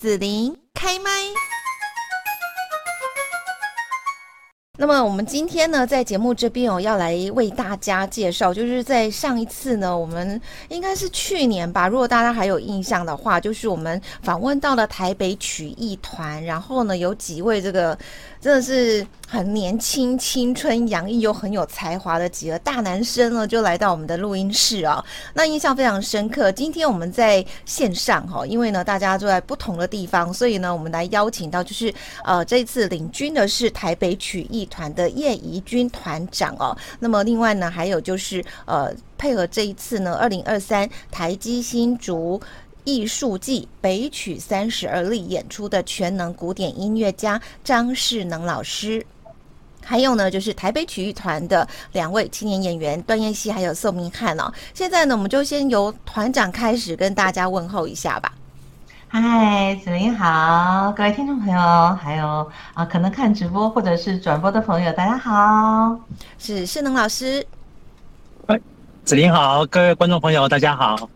[0.00, 1.10] 子琳开麦。
[4.80, 10.40] 那么我们今天呢，在节目这边哦，要来为大家介绍，就是在上一次呢，我们
[10.70, 17.96] 应该是去年吧，如果大家还有印象的话，就是我们访问到了台北曲艺团，然后呢，有几位这个
[18.40, 19.06] 真的是。
[19.32, 25.04] 很年轻、青春洋溢又很有才华的几个大男生呢，就来到我们的录音室啊、哦，
[25.34, 26.50] 那印象非常深刻。
[26.50, 31.94] 今天我们在线上哈，因为呢大家都在不同的地方，所以呢我们来邀请到就是
[32.24, 36.74] 呃这次领军的是台北曲艺团的叶怡君团长哦。
[37.00, 42.40] 那么另外呢还有就是呃配合这一次呢二零二三台积新竹。
[42.84, 49.04] 艺术季北曲三十而立演出的全能古典音乐家张世能老师，
[49.84, 54.50] 还有呢，就是台北曲艺团的两位青年演员段彦希还有宋明翰哦。
[54.72, 58.32] 现在呢，我们就先由团长开始跟大家问候一下吧。
[59.12, 61.58] 嗨，子琳好，各位听众朋友，
[61.96, 65.98] 还有啊，可能看直播或者是转播的朋友，大家好，
[66.38, 67.44] 是世能老师。
[68.46, 68.56] 哎，
[69.04, 71.10] 子琳好，各位观众朋友，大家好。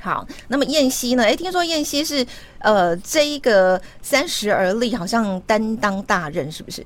[0.00, 1.22] 好，那么燕西呢？
[1.22, 2.26] 哎，听说燕西是
[2.58, 6.84] 呃，这一个三十而立，好像担当大任，是不是？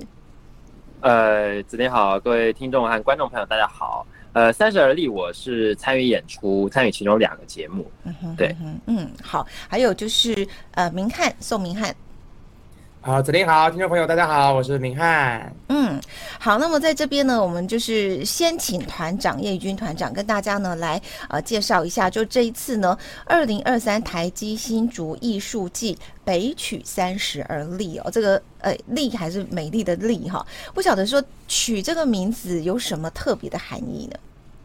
[1.01, 4.07] 呃，子琳好，各位听众和观众朋友，大家好。
[4.37, 7.91] 呃，三十而立，我是参与演出，参与其中两个节目。
[8.05, 11.97] 嗯哼，对，嗯，好，还有就是呃，明翰，宋明翰。
[13.07, 15.55] 好，子琳好，听众朋友大家好，我是明翰。
[15.69, 15.97] 嗯，
[16.41, 34.19] 好，那么在这边呢，我们就是先请团长叶怡君团长跟大家呢来呃介绍一下，就这一次呢，二零二三台积新竹艺术季北曲三十而立哦，这个呃立还是美丽的立哈，不晓得说取这个名字有什么特别的含义呢？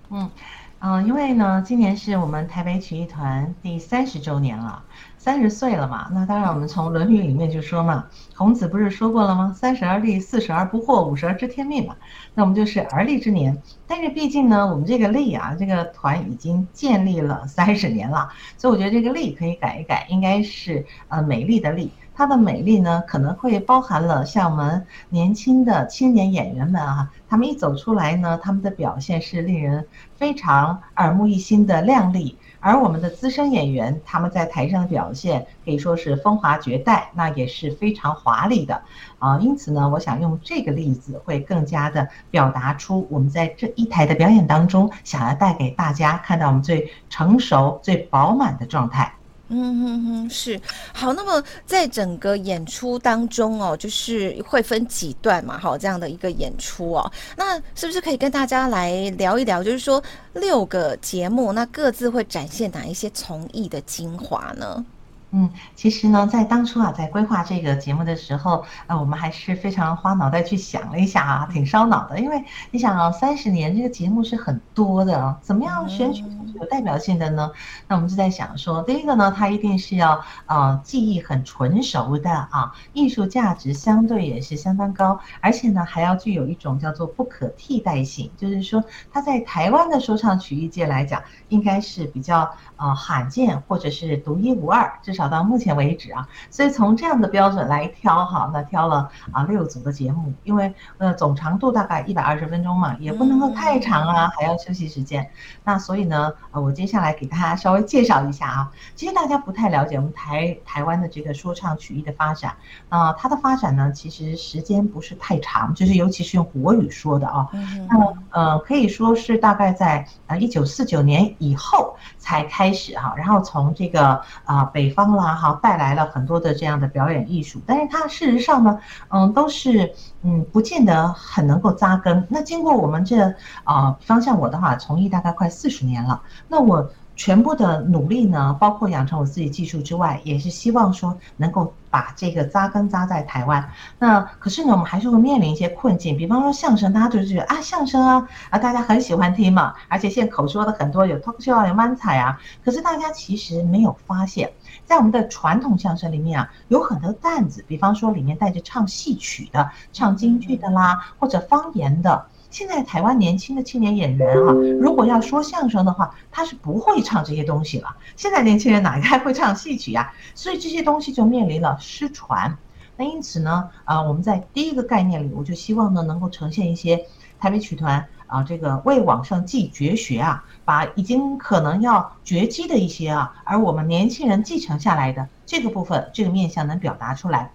[0.10, 0.32] 嗯
[0.80, 4.82] 嗯、呃，因为呢，今年是我们台北曲艺团第三十周年了。
[5.24, 9.54] 三十岁了嘛，那当然我们从《论语》里面就说嘛，孔子不是说过了吗？
[9.56, 11.96] 三十而立，四十而不惑，五十而知天命嘛。
[12.34, 13.56] 那我们就是而立之年。
[13.86, 21.92] 但是毕竟呢，我们这个立啊，这个团已经建立了三十年了，所以我觉得这个立可以改一改，应该是呃美丽的丽。
[22.16, 32.40] 它的美丽呢，可能会包含了像我们年轻的青年演员们啊，他们一走出来呢，他们的表现是令人非常耳目一新的靓丽。
[32.62, 38.84] 而我们的资深演员，他们在台上的表现可以说是风华绝代，那也是非常华丽的
[39.20, 39.40] 啊。
[39.40, 49.12] 因此呢，我想用这个例子，会更加的表达出我们在这一台的表演当中，想要带给大家看到我们最成熟、最饱满的状态。
[49.54, 50.60] 嗯哼哼，是
[50.94, 51.12] 好。
[51.12, 59.62] 那么在整个演出当中哦，就是会分几段嘛，好，这样的一个演出哦，那是不是可以跟大家来聊一聊？
[59.62, 60.02] 就是说
[60.34, 64.86] 六个节目，那各自会展现哪一些从艺的精华呢？
[65.34, 72.20] 嗯，其实呢，在当初啊，在规划这个节目的时候，呃，我们还是非常花脑袋去想了一下啊，挺烧脑的。
[72.20, 76.26] 因为你想啊，三十年这个节目是很多的啊，怎么样选取
[76.60, 77.50] 有代表性的呢？
[77.88, 95.21] 那我们就在想说，第一个呢，它一定是要呃技艺很纯熟的啊，艺术价值相对也是相当高，而且呢，还要具有一种叫做不可替代性，就是说它在台湾的说唱曲艺界来讲，应该是比较呃罕见或者是独一无二，至少。
[95.22, 105.30] 找到目前为止啊，所以从这样的标准来挑哈，那挑了啊六组的节目，因为呃总长度大概一百二十分钟嘛，也不能够太长啊，还要休息时间。
[105.64, 112.54] 那所以呢，呃我接下来给大家稍微介绍一下啊，其实大家不太了解我们台台湾的这个说唱曲艺的发展
[112.90, 117.48] 啊，呃，它的发展呢，其实时间不是太长，就是尤其是用国语说的啊，
[117.88, 125.11] 那么呃可以说是大概在呃一九四九年以后才开始哈，然后从这个啊北方。
[125.16, 128.80] 啦，好，带来了很多的这样的表演艺术，但是它事实上呢，
[129.10, 132.26] 嗯，都是嗯，不见得很能够扎根。
[132.30, 133.34] 那经过我们这
[133.64, 136.90] 啊，方向我的话，从艺大概快四十年了，那我。
[137.24, 143.64] 全部的努力呢，包括养成我自己技术之外，也是希望说能够把这个扎根扎在台湾。
[144.00, 152.42] 那可是呢，我们还是会面临一些困境，比方说相声，大家就是觉得啊，相声啊啊，大家很喜欢听嘛，而且现在口说的很多，有脱口秀啊，有漫彩啊。
[152.66, 154.52] 可是大家其实没有发现，
[154.84, 162.26] 在我们的传统相声里面啊，有很多段子，比方说里面带着唱戏曲的、唱京剧的啦，或者方言的。
[162.52, 167.96] 现在台湾年轻的青年演员哈，如果要说相声的话，他是不会唱这些东西了。
[168.18, 170.12] 现在年轻人哪个还会唱戏曲呀？
[170.36, 172.56] 所以这些东西就面临了失传。
[172.98, 177.06] 那因此呢，啊，我们在第一个概念里，我就希望呢，能够呈现一些
[177.40, 187.50] 台北曲团啊，这个为往圣继绝学啊，把已经可能要绝迹的一些啊，而我们年轻人继承下来的这个部分，这个面向能表达出来。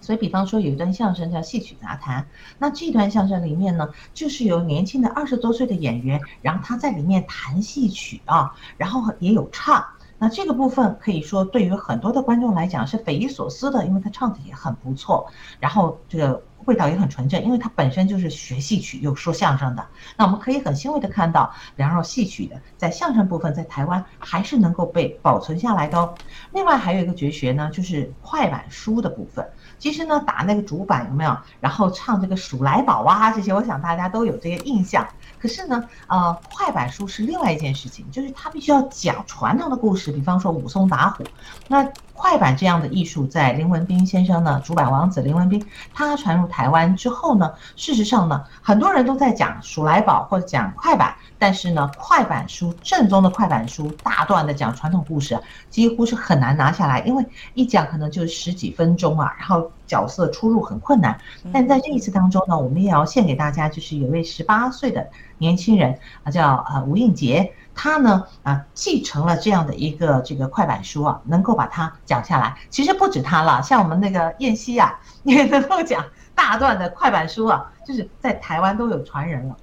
[0.00, 2.26] 所以，比方说有一段相声叫戏曲杂谈，
[2.58, 9.84] 那这段相声里面呢，就是由年轻的二十多岁的演员，然后他在里面弹戏曲啊，然后也有唱。
[10.18, 19.86] 那这个部分可以说对于很多的观众来讲是匪夷所思的，因为他唱的也很不错，然后这个味道也很纯正，因为他本身就是学戏曲又说相声的。
[20.16, 26.14] 那我们可以很欣慰的看到，然后戏曲的在相声部分在台湾还是能够被保存下来的哦。
[26.54, 29.46] 另外还有一个绝学呢，就是快板书的部分。
[29.78, 31.36] 其实呢，打那个竹板有没有？
[31.60, 35.06] 然后唱这个鼠来宝啊这些，我想大家都有这些印象。
[35.38, 41.24] 可是呢，呃，快板书是另外一件事情，就是他必须要讲传统的故事，比方说武松打虎。
[41.68, 45.64] 那快板这样的艺术，在林文斌先生呢，主板王子林文斌，
[45.94, 55.38] 他传入台湾之后呢，事实上呢，很多人都在讲鼠来宝或者讲快板，但是呢，快板书正宗的快板书，大段的讲传统故事，
[55.70, 57.24] 几乎是很难拿下来，因为
[57.54, 61.18] 一讲可能就十几分钟啊，然后角色出入很困难。
[61.52, 67.52] 但在这一次当中呢，我们也要献给大家，就是有位十八岁的年轻人啊，叫呃吴映洁。
[67.78, 72.56] 他呢啊继承了这样的一个这个快板书啊，能够把它讲下来。
[72.70, 76.04] 其实不止他了，像我们那个燕西啊， 也能够讲
[76.34, 79.56] 大段的快板书啊，就是在台湾都有传人了。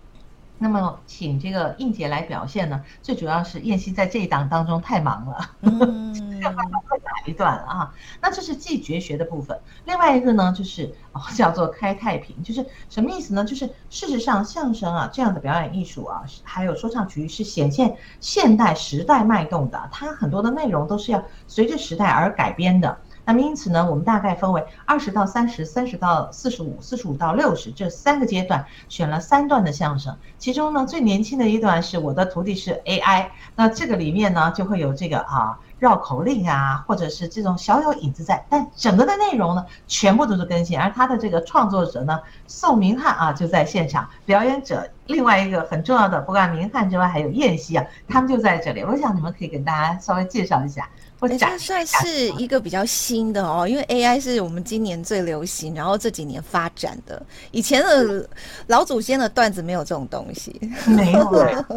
[0.64, 2.82] 那么，请这个应杰来表现呢？
[3.02, 7.94] 最主要是燕西在这一档当中太忙了，嗯，要快打一段了啊。
[8.22, 9.60] 那这是既绝学的部分。
[9.84, 13.44] 另外一个呢，就是哦，叫做开太平，就是什么意思呢？
[13.44, 22.98] 就是事实上，相声啊这样的表演艺术啊，还有说唱曲艺是显现现代时代脉动的，它很多的内容都是要随着时代而改编的。
[23.26, 30.16] 那么因此呢，我们大概分为二十到三十、三十到四十五、四十五到六十这三个阶段，选了三段的相声。
[30.38, 40.78] 其中呢，最年轻的一段是我的徒弟是 AI，那这个里面呢就会有这个啊绕口令啊，或者是这种小有影子在，但整个的内容呢全部都是更新。
[40.78, 48.84] 而他的这个创作者呢，宋明翰啊就在现场，表演者另外一个很重要的，不管明翰之外还有燕西啊，他们就在这里。
[48.84, 50.90] 我想你们可以跟大家稍微介绍一下。
[51.28, 57.26] 这算是一个比较新的哦，因为 AI 是我们今年最流行，然后这几年发展的。
[57.52, 58.30] 以前的
[58.68, 61.30] 老祖先的段子没有这种东西，没有。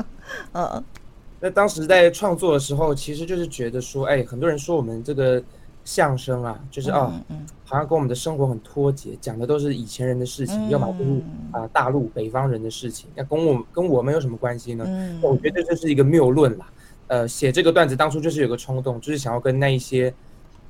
[0.52, 0.84] 嗯，
[1.40, 5.42] 那当时在创作的时候，其实就是觉得说，哎，很多人说我们这个
[5.84, 7.12] 相声啊，就是啊，
[7.64, 11.22] 好像跟我们的生活很脱节，讲的都是以前人的事情，要么就是
[11.52, 14.84] 啊大陆北方人的事情，那跟我跟我们有什么关系呢？
[15.22, 16.66] 我觉得这是一个谬论啦。
[17.08, 20.12] 呃，写这个段子当初就是有个冲动，就是想要跟那一些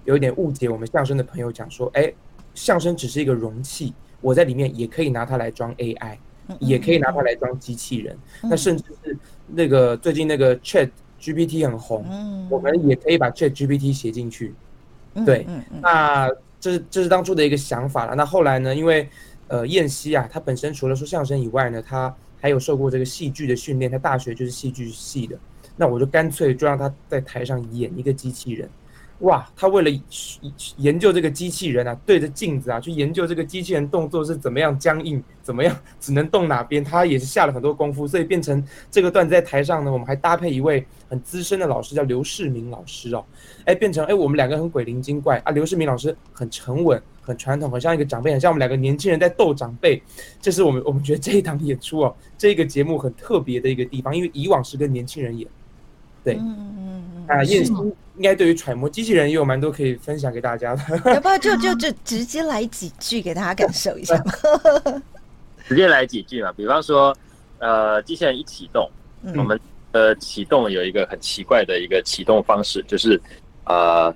[0.05, 2.13] 有一点误解我们相声的朋友讲说，哎，
[2.55, 6.17] 相声只是一个容器，我在里面也可以拿它来装 AI，
[6.59, 8.17] 也可以拿它来装机器人。
[8.43, 9.17] 那甚至是
[9.47, 10.91] 那个最近那个 Chat
[11.21, 14.55] GPT 很红，我们也可以把 Chat GPT 写进去。
[15.25, 15.47] 对，
[15.81, 16.31] 那
[16.61, 18.15] 这是这是当初的一个想法了。
[18.15, 19.09] 那后来呢，因为
[19.49, 25.39] 呃燕西啊，他本身除了说相声以外呢，他还有受过这个戏剧的训练，他大学就是戏剧系的。
[25.77, 28.69] 那我就干脆就让他在台上演一个机器人，
[29.21, 29.47] 哇！
[29.55, 29.91] 他为了
[30.77, 43.25] 研究这个机器人啊，对着镜子啊去研究这个机器人动作是怎么样僵硬，怎么样只能动哪边，他也是下了很多功夫，所以变成这个段子在台上呢，我们还搭配一位很资深的老师，叫刘世明老师哦，
[43.65, 47.01] 哎，变成哎我们两个很鬼灵精怪啊，刘世明老师很沉稳。
[47.27, 50.01] 很传统，很像一个长辈，很像我们两个年轻人在斗长辈。
[50.41, 55.49] 这是我们我们觉得这一档演出哦，这个节目很特别的一个地方，因为以往是跟年轻人演。
[56.27, 57.27] 对，嗯嗯嗯。
[57.29, 57.73] 啊，燕西
[58.17, 60.83] 应该对于揣摩机器人也有蛮多可以分享给大家的。
[61.15, 64.33] 要不要就就就直接来几句给大家感受一下嘛？
[65.69, 67.17] 直接来几句嘛，比方说，
[67.59, 68.91] 呃，机器人一启动，
[69.23, 69.59] 嗯、我们
[69.93, 73.21] 呃启动有一个很奇怪的一个启动方式，就是
[73.65, 74.15] 呃，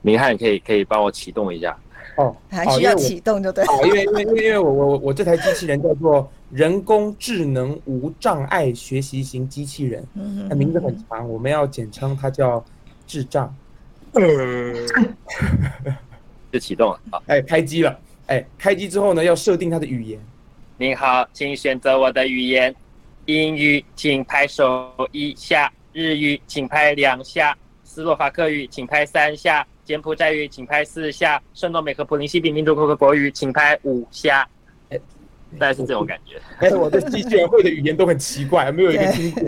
[0.00, 1.76] 明翰可以可以帮我启动一下。
[2.22, 3.64] 哦，还需要启动就对。
[3.66, 10.06] 好，因为因为因为因为我我我这台机器人叫做人工智能无障碍学习型机器人，
[10.48, 12.64] 它名字很长，我们要简称它叫
[13.06, 13.54] 智障。
[14.12, 14.74] 嗯，
[16.52, 17.00] 就启动了。
[17.10, 17.98] 好，哎，开机了。
[18.26, 20.20] 哎，开机之后呢，要设定它的语言。
[20.78, 22.74] 您好，请选择我的语言。
[23.26, 29.66] 英语，请拍手一下；日语，请拍两下；斯洛伐克语，请拍三下。
[29.84, 34.48] 柬埔寨语请拍四下，圣多美和普林西比民主共和国语请拍五下，
[34.90, 34.98] 哎，
[35.58, 36.40] 大概是这种感觉。
[36.60, 39.42] 但是我对机器人会的语言都很奇怪，没有一个 听过。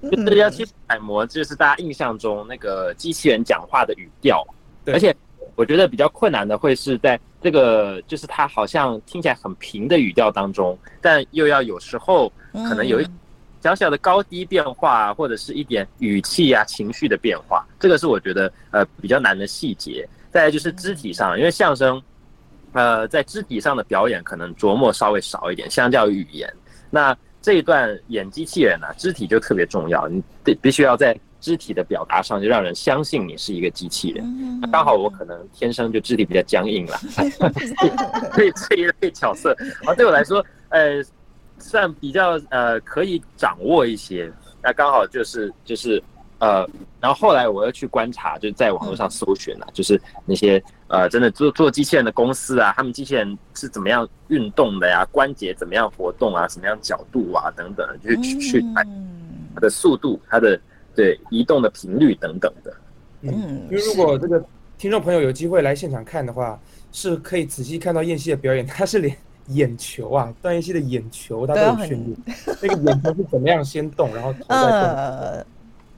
[0.10, 4.46] 就是要去揣摩，就是大家印象中那个机器人讲话的语调。
[4.86, 5.14] 而且
[5.56, 13.06] 我觉得比较困难的会是在这个就是它好像听起来很平的语调当中，但又要有时候可能有一
[13.62, 20.08] 小小的高低变化，或者是一点语气啊、情绪的变化，这个是我觉得呃比较难的细节。
[20.30, 22.02] 再来就是肢体上，因为相声，
[22.72, 26.50] 呃，在肢体上的表演可能琢磨稍微少一点，相较于语言。
[26.90, 31.14] 那这一段演机器人啊，肢体就特别重要，你得必须要在。
[31.40, 34.24] 肢体的表达上就让人相信你是一个机器人，
[34.62, 36.96] 那刚好我可能天生就肢体比较僵硬了，
[38.32, 41.04] 所以这一类角色啊对我来说，呃，
[41.58, 44.32] 算比较呃可以掌握一些。
[44.62, 46.02] 那刚好就是就是
[46.38, 46.68] 呃，
[47.00, 58.86] 然后后来我又去观察，就是在网络上搜寻了，就是那些呃真的做做机器人的公司啊，他们机器人是怎么样运动的呀，关节怎么样活动啊，什么样角度啊等等，就是去去看
[59.54, 60.60] 它的速度，它的。
[60.96, 62.72] 对移动的频率等等的，
[63.22, 64.40] 嗯，因为如果这个
[64.78, 66.56] 听众朋友有机会来现场看的话，
[66.92, 69.16] 是可以仔细看到燕西的表演， 他是连
[69.48, 74.70] 眼球啊，段燕希的眼球他都有训练，那个眼球是怎么样先动，然后头再动。
[74.70, 75.46] 呃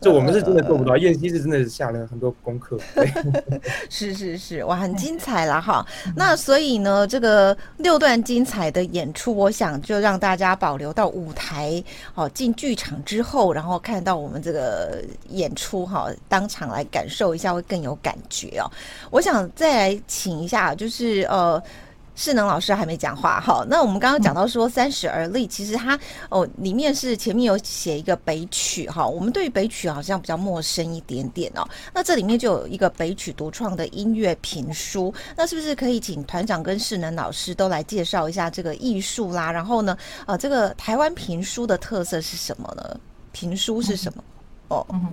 [0.01, 2.79] 就我们是真的做不到，燕西是真的是下了很多功课。
[3.89, 5.85] 是是是，哇，很精彩了哈。
[6.15, 11.83] 那所以呢，这个六段精彩的演出，我想就让大家保留到舞台
[12.15, 18.71] 哦，进剧场之后，然后看到我们这个演出哈，当场来感受一下会更有感觉哦。
[19.11, 21.63] 我想再来请一下，就是呃。
[22.17, 25.97] 世能老师还没讲话哈，那我们刚刚讲到说三十而立，其实它
[26.31, 31.65] 哦里面是前面有写一个北曲哈，我们对于北曲好像比较陌生一点点哦。
[31.95, 39.53] 那这里面就有一个北曲独创的音乐评书，那是不是可以请团长跟世能老师都来介绍一下这个艺术啦？
[39.53, 39.97] 然后呢，
[40.27, 42.99] 呃，这个台湾评书的特色是什么呢？
[43.33, 44.25] 评书是什么？
[44.69, 44.87] 哦。
[44.91, 45.13] 嗯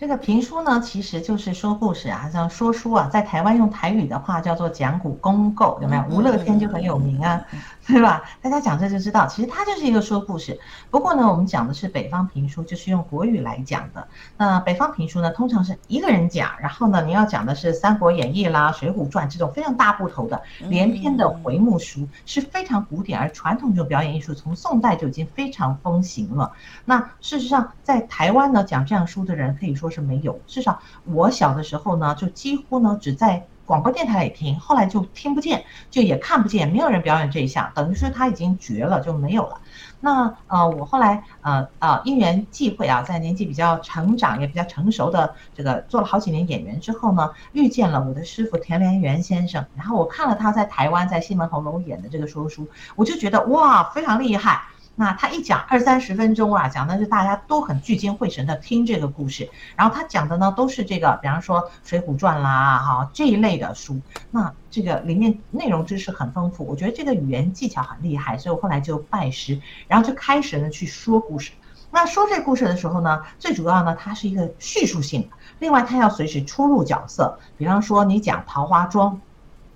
[0.00, 6.04] 这个评书呢，其实就是说故事啊，像说书啊，在台湾用台语的话叫做讲古公构，有没有？
[6.08, 7.44] 吴乐天就很有名啊。
[7.88, 8.22] 对吧？
[8.42, 10.60] 大家讲这就知道，其实它就是一个说故事。
[10.90, 14.06] 不过呢，我们讲的是北方评书，就是用国语来讲的。
[14.36, 26.52] 那北方评书呢，通常是一个人讲，然后呢，你要讲的是《三国演义》啦、《水浒传》这种非常大部头的连篇的回目书，是非常古典而传统这种表演艺术，从宋代就已经非常风行了。
[26.84, 30.38] 那事实上，在台湾呢，讲这样书的人可以说是没有。
[30.46, 33.46] 至少我小的时候呢，就几乎呢只在。
[33.68, 39.60] 广播电台里听，后来就听不见，就也看不见，没有人表演这一项，等于说他已经绝了，就没有了。
[40.00, 54.62] 那呃，我后来呃呃因缘际会啊，在年纪比较成长也比较成熟的这个做了好几年演员之后呢，遇见了我的师傅田连元先生，然后我看了他在台湾在西门红楼演的这个说书，我就觉得哇，非常厉害。
[55.00, 64.00] 那他一讲二三十分钟啊，讲的是大家都很聚精会神的听这个故事，然后他讲的呢都是这个，比方说《水浒传》啦，哈这一类的书，
[64.32, 71.52] 那这个里面内容知识很丰富，我觉得这个语言技巧很厉害，所以我后来就拜师，然后就开始呢去说故事。
[71.92, 75.28] 那说这故事的时候呢，最主要呢它是一个叙述性的，
[75.60, 79.20] 另外它要随时出入角色，比方说你讲桃花庄。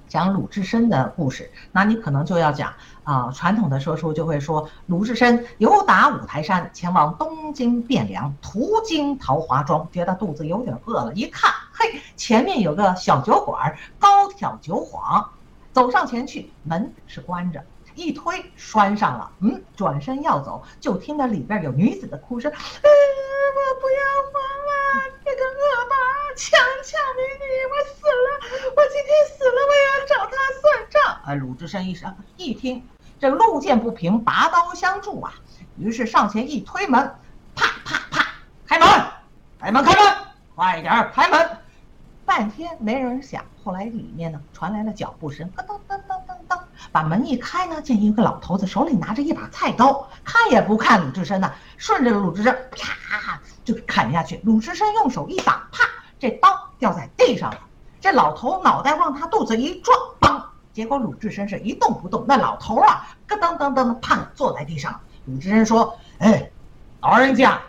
[0.09, 15.27] 讲鲁智深的故事，那你可能就要讲啊，传统的说书就会说，鲁智深由打五台山前往东京汴梁，途经桃花庄，觉得肚子有点饿了，一看，嘿，前面有个小酒馆，高挑酒幌，
[15.73, 17.61] 走上前去，门是关着，
[17.97, 23.99] 一推拴上了，嗯，转身要走，就听到里边有女子的哭声，哎，我不要
[24.31, 25.97] 活了，这个恶霸
[26.37, 31.21] 强抢民女，我死了，我今天死了，我要找他算账。
[31.25, 32.83] 哎，鲁智深一声一听，
[33.23, 35.33] 这路见不平，拔刀相助啊，
[35.79, 37.01] 于是上前一推门，
[37.55, 38.27] 啪啪啪，
[38.67, 38.89] 开门，
[39.61, 40.15] 开门，开门，
[40.57, 41.59] 快点开门。
[42.25, 46.61] 半天没人响，后来里面呢传来了脚步声，噔噔噔噔噔噔，
[46.91, 54.41] 把门一开呢，见一个老头子手里拿着一把菜刀，看也不看鲁智深呐，顺着鲁智深啪就砍下去。
[54.43, 55.85] 鲁智深用手一挡，啪，
[56.19, 57.59] 这刀掉在地上了。
[58.01, 59.97] 这老头脑袋往他肚子一撞，
[60.73, 62.25] 结果鲁智深是一动不动。
[62.27, 64.99] 那老头啊，咯噔噔噔的，胖，坐在地上。
[65.27, 66.51] 鲁智深说：“哎，
[67.01, 67.61] 老人家，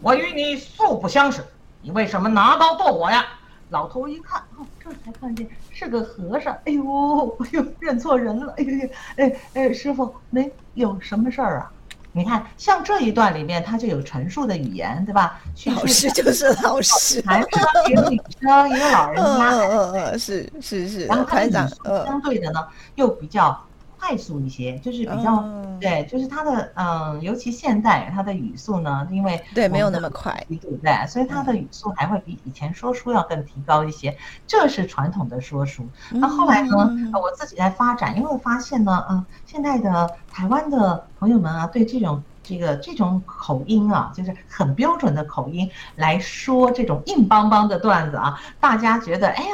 [0.00, 1.44] 我与你素不相识，
[1.80, 3.24] 你为什么拿刀剁我呀？”
[3.70, 6.52] 老头一看，哦，这才看见是个和尚。
[6.66, 8.52] 哎呦，哎呦，认错人了。
[8.58, 11.72] 哎呦，哎哎，师傅，您有什么事儿啊？
[12.14, 15.40] 你看，像这一段里面，它就有陈述的语言，对吧？
[15.74, 17.48] 老师就是老师，男生
[17.90, 21.06] 一个女生，一个老人家，嗯嗯嗯，是是是。
[21.06, 21.66] 然后团长
[22.06, 22.60] 相对的呢，
[22.96, 23.58] 又比较
[24.04, 31.06] 快速一些，就是比较、哦、对，就是他的嗯，尤其现代他的语速呢，因为对没有那么快，对不对？
[31.06, 34.10] 所以他的语速还会比以前说书要更提高一些。
[34.10, 35.88] 嗯、这是传统的说书。
[36.10, 49.50] 那后来呢，嗯、我自己在发展，因为我发现呢，嗯，现在的台湾的朋友们啊，对这种这个这种口音啊，就是很标准的口音来说这种硬邦邦的段子啊，大家觉得哎呀。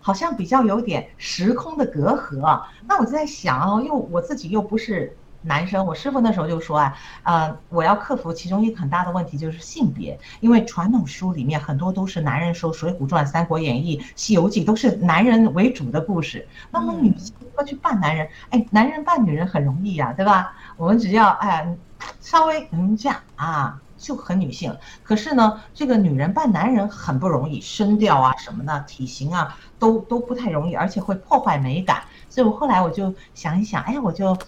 [0.00, 20.52] 好像比较有点时空的隔阂，那我就在想哦，因为我自己又不是男生，我师傅那时候就说啊，呃，我要克服其中一个很大的问题就是性别，因为传统书里面很多都是男人说，《水浒传》《三国演义》《西游记》都是男人为主的故事，那么女性要去扮男人，哎，男人扮女人很容易呀，对吧？
[20.76, 21.76] 我们只要哎
[22.20, 23.80] 稍微嗯这样啊。
[23.98, 32.02] 就很女性，可是呢，这个女人扮男人很不容易，声调啊什么的，体型啊都都不太容易，而且会破坏美感。
[32.30, 34.38] 所以我后来我就想一想，哎，我就。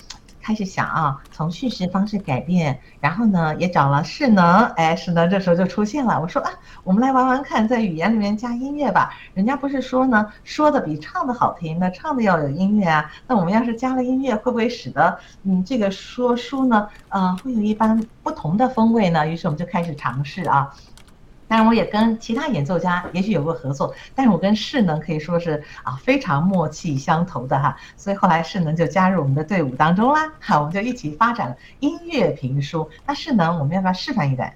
[0.50, 6.20] 开始想啊，从叙事方式改变，然后呢，也找了势能，哎，势能这时候就出现了。
[6.20, 6.50] 我说啊，
[6.82, 9.14] 我们来玩玩看，在语言里面加音乐吧。
[9.32, 13.08] 人家不是说呢，说的比唱的好听，那唱的要有音乐啊。
[13.28, 19.28] 那我们要是加了音乐，会不会使得嗯这个说书呢，呃，会有一般不同的风味呢？
[19.28, 20.68] 于是我们就开始尝试啊。
[21.50, 32.88] 当然，我也跟其他演奏家也许有过合作，但是我跟势能可以说是啊非常默契相投的哈，所以后来势能就加入我们的队伍当中啦，哈，我们就一起发展了音乐评书。
[33.04, 34.52] 那势能，我们要不要示范一段？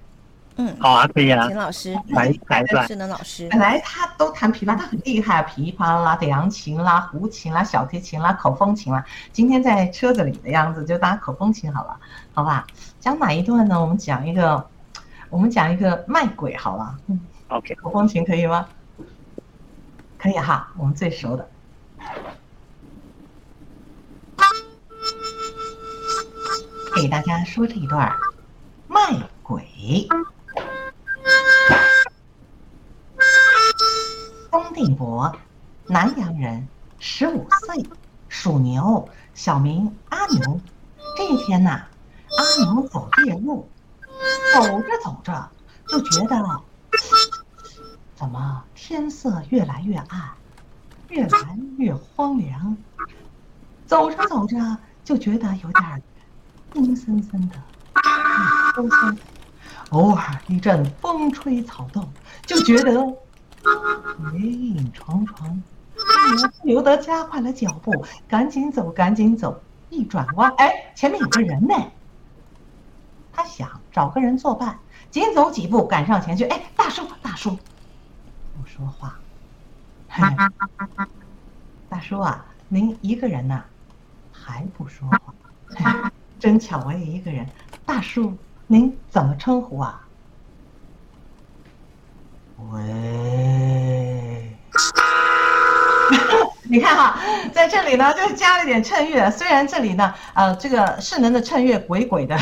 [0.55, 2.87] 嗯，好啊，可以啊，秦老师来来一段。
[2.87, 9.05] 势能老师，本来他都弹琵琶，他很厉害，琵琶啦、北洋琴啦、胡琴啦、小提琴啦、口风琴啦。
[9.33, 11.97] 今天在车子里的样子，就当口风琴好了，
[12.33, 12.65] 好吧？
[13.01, 13.81] 讲哪一段呢？
[13.81, 14.65] 我们讲一个。
[15.35, 18.69] 我们讲一个卖鬼好了，嗯，OK，口风琴可以吗？
[20.17, 21.51] 可以哈，我们最熟的，
[26.95, 28.15] 给大家说这一段
[28.87, 30.07] 卖鬼。
[34.49, 35.37] 龚定伯，
[35.89, 36.69] 南阳人，
[37.01, 37.85] 十五岁，
[38.29, 40.61] 属牛，小名阿牛。
[41.17, 41.71] 这一天呐，
[42.39, 43.69] 阿牛走夜路。
[44.55, 45.51] 走着走着，
[45.89, 46.61] 就觉得
[48.15, 50.31] 怎么天色越来越暗，
[51.09, 52.77] 越来越荒凉。
[53.85, 54.57] 走着走着，
[55.05, 56.03] 就觉得有点
[56.75, 57.57] 阴森森的，
[58.77, 59.19] 阴森森。
[59.91, 62.09] 偶尔一阵风吹草动，
[62.47, 62.95] 就觉得
[64.31, 65.63] 鬼影重重。
[66.63, 69.61] 不由得加快了脚步，赶紧走，赶紧走。
[69.91, 71.75] 一转弯，哎，前面有个人呢。
[73.35, 74.79] 他想找个人作伴，
[75.11, 76.45] 紧走几步赶上前去。
[76.45, 79.19] 哎，大叔，大叔，不说话。
[81.89, 83.67] 大叔啊，您一个人呐、啊，
[84.33, 86.13] 还不说话？
[86.39, 87.47] 真巧，我也一个人。
[87.85, 90.01] 大叔，您怎么称呼啊？
[92.71, 94.57] 喂，
[96.71, 97.19] 你看哈，
[97.53, 99.29] 在这里呢，就加了点衬乐。
[99.31, 102.39] 虽然这里呢，呃，这个势能的衬乐鬼鬼的。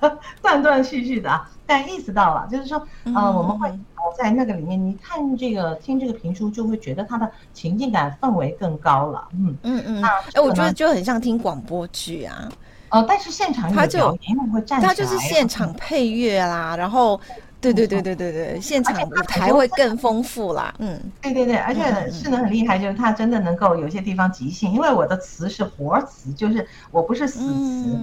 [0.42, 3.70] 断断续续的啊，但意识到了，就是说，呃，我们会
[4.16, 9.28] 在那个里面，你看这个听这个评书，就会觉得它的情境感氛围更高了。
[9.32, 10.02] 嗯嗯嗯。
[10.34, 12.48] 哎，我觉得就很像听广播剧啊。
[12.90, 14.16] 哦，但是现场他就
[14.66, 17.20] 他就是现场配乐啦，然后。
[17.62, 20.74] 对对对对对对，现场舞台会更丰富啦。
[20.80, 27.98] 嗯，对对对，而且是能很厉害，就是他真的能够有些地方即兴，因为我的词是活词，就是我不是死词，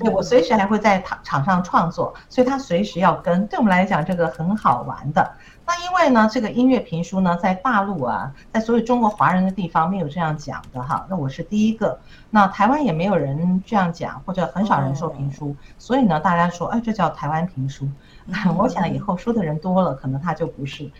[0.00, 3.46] 对，我随时还会在场场上创作，所以他随时要跟。
[3.46, 5.30] 对我们来讲，这个很好玩的。
[5.64, 11.06] 那因为呢，这个音乐评书呢，在大陆啊，在所有中国华人的地方没有这样讲的哈。
[11.08, 11.98] 那我是第一个，
[12.30, 17.88] 那台湾也没有人这样讲，或者很少人说评书，所以呢，大家说，哎，这叫台湾评书。
[18.58, 20.90] 我想以后说的人多了，可能他就不是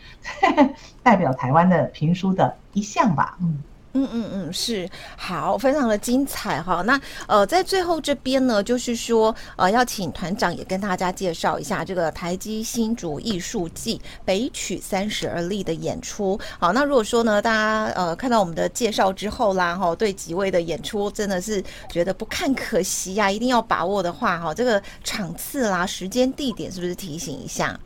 [1.02, 3.36] 代表台湾的评书的一项吧。
[3.40, 3.62] 嗯。
[3.94, 6.80] 嗯嗯嗯，是好，非常的精彩哈。
[6.82, 16.40] 那呃，在最后这边呢，就是说呃，要请团长也跟大家介绍一下这个台积新竹艺术季北曲三十而立的演出。
[16.58, 27.78] 好，那如果说呢，大家呃看到我们的介绍之后啦，哈，对几位的演出真的是觉得不看可惜呀，一定要把握的话，哈，这个场次啦、时间、地点是不是提醒一下？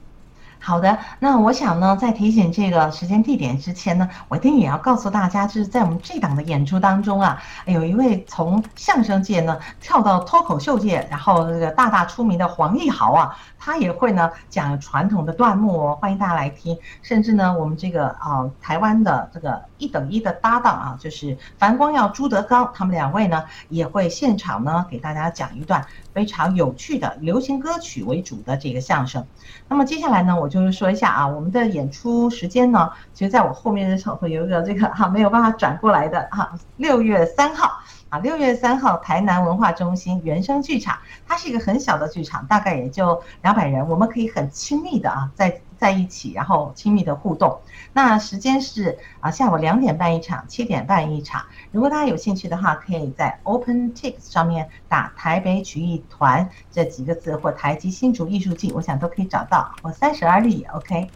[0.67, 16.77] 好的，那我想呢，在提醒这个时间地点之前呢，我一定也要告诉大家，就是在我们这档的演出当中啊，有一位从相声界呢跳到脱口秀界，然后这个大大出名的黄奕豪啊，他也会呢讲传统的段目，欢迎大家来听。
[17.01, 29.27] 甚至呢，我们这个啊、台湾的这个一等一的搭档啊，就是樊光耀、朱德刚，他们两位呢也会现场呢给大家讲一段非常有趣的流行歌曲为主的这个相声。
[29.69, 37.71] 那么接下来呢，我就是说一下啊，我们的演出时间呢，其实在我后面的时候会有一个这个哈、没有办法转过来的哈，六月三号
[38.09, 45.61] 啊，六月三号台南文化中心原声剧场，它是一个很小的剧场，大概也就两百人，我们可以很亲密的啊在。
[45.79, 47.61] 在一起，然后亲密的互动。
[47.93, 51.45] 那时间是啊，下午两点半一场，七点半一场。
[51.73, 59.75] 如果大家有兴趣的话，可以在 OpenTix 上面打“台北曲艺团”这几个字，或“台积新竹艺术季”，我想都可以找到。
[59.83, 61.09] 我三十而立，OK。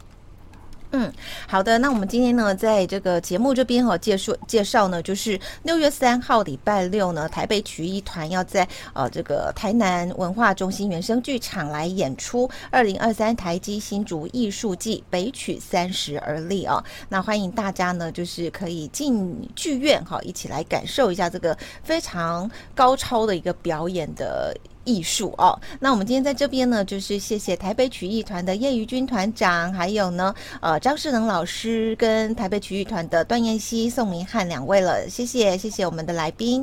[0.92, 1.12] 嗯，
[1.46, 24.52] 好的，那我们今天呢，在这个节目这边哈，介绍介绍呢，就是六月三号礼拜六呢，台北曲艺团要在呃这个台南文化中心原声剧场来演出二零二三台积新竹艺术季北曲三十而立啊，那欢迎大家呢，就是可以进剧院哈，一起来感受一下这个非常高超的一个表演的。
[24.84, 36.62] 艺术哦，那我们今天在这边呢，就是谢谢台北曲艺团的叶瑜君团长，还有呢，呃，张世能老师跟台北曲艺团的段燕希、宋明翰两位了，谢谢，谢谢我们的来宾，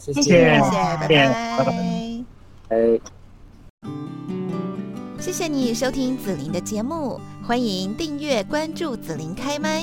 [0.00, 2.24] 谢谢，谢谢，拜拜，
[2.68, 2.76] 拜。
[5.20, 9.82] 谢谢你收听紫琳的节目，欢迎订阅关注紫琳开麦。